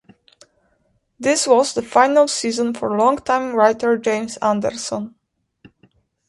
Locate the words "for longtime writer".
2.73-3.99